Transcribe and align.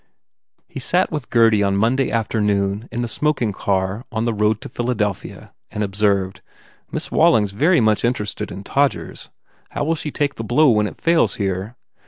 He 0.67 0.79
sat 0.79 1.11
with 1.11 1.29
Gurdy 1.29 1.61
on 1.61 1.77
Mon 1.77 1.95
day 1.95 2.09
afternoon 2.09 2.89
in 2.91 3.03
the 3.03 3.07
smoking 3.07 3.53
car 3.53 4.03
on 4.11 4.25
the 4.25 4.33
road 4.33 4.59
to 4.61 4.69
Philadelphia 4.69 5.53
and 5.69 5.83
observed, 5.83 6.41
"Miss 6.91 7.11
Walling 7.11 7.43
s 7.43 7.51
very 7.51 7.79
much 7.81 8.03
interested 8.03 8.51
in 8.51 8.63
Todgers. 8.63 9.29
How 9.69 9.83
will 9.83 9.93
she 9.93 10.09
take 10.09 10.37
the 10.37 10.43
blow 10.43 10.71
when 10.71 10.87
it 10.87 10.99
fails, 10.99 11.35
here? 11.35 11.75